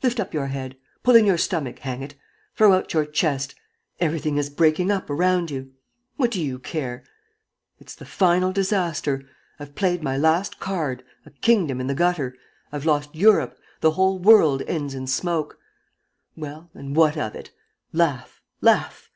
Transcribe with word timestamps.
Lift 0.00 0.20
up 0.20 0.32
your 0.32 0.46
head! 0.46 0.76
Pull 1.02 1.16
in 1.16 1.26
your 1.26 1.36
stomach, 1.36 1.80
hang 1.80 2.02
it! 2.04 2.14
Throw 2.54 2.72
out 2.72 2.94
your 2.94 3.04
chest!... 3.04 3.56
Everything 3.98 4.36
is 4.38 4.48
breaking 4.48 4.92
up 4.92 5.10
around 5.10 5.50
you. 5.50 5.72
What 6.16 6.30
do 6.30 6.40
you 6.40 6.60
care?... 6.60 7.02
It's 7.80 7.96
the 7.96 8.04
final 8.06 8.52
disaster, 8.52 9.24
I've 9.58 9.74
played 9.74 10.00
my 10.00 10.16
last 10.16 10.60
card, 10.60 11.02
a 11.26 11.32
kingdom 11.32 11.80
in 11.80 11.88
the 11.88 11.96
gutter, 11.96 12.36
I've 12.70 12.86
lost 12.86 13.16
Europe, 13.16 13.58
the 13.80 13.90
whole 13.90 14.20
world 14.20 14.62
ends 14.68 14.94
in 14.94 15.08
smoke.... 15.08 15.58
Well... 16.36 16.70
and 16.74 16.94
what 16.94 17.16
of 17.16 17.34
it? 17.34 17.50
Laugh, 17.92 18.40
laugh! 18.60 19.10